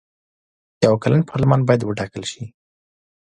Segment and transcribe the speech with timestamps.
[0.85, 2.43] یو کلن پارلمان باید وټاکل شي.